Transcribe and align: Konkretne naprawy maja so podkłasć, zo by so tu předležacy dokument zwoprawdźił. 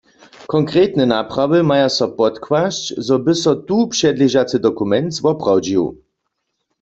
Konkretne 0.53 1.05
naprawy 1.05 1.57
maja 1.63 1.89
so 1.97 2.07
podkłasć, 2.19 2.93
zo 3.07 3.15
by 3.23 3.33
so 3.41 3.51
tu 3.67 3.77
předležacy 3.87 4.59
dokument 4.59 5.13
zwoprawdźił. 5.15 5.85